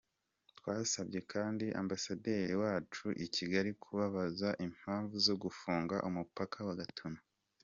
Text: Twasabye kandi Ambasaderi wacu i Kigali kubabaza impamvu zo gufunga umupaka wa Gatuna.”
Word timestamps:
Twasabye 0.59 1.19
kandi 1.33 1.65
Ambasaderi 1.81 2.53
wacu 2.63 3.05
i 3.25 3.27
Kigali 3.35 3.71
kubabaza 3.83 4.49
impamvu 4.65 5.15
zo 5.25 5.35
gufunga 5.43 5.95
umupaka 6.07 6.59
wa 6.69 6.77
Gatuna.” 6.81 7.19